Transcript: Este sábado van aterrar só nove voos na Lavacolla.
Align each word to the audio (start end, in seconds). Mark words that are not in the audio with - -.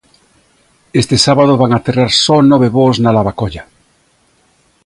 Este 1.01 1.15
sábado 1.25 1.53
van 1.61 1.71
aterrar 1.73 2.11
só 2.25 2.37
nove 2.51 2.67
voos 2.75 2.97
na 3.03 3.15
Lavacolla. 3.15 3.63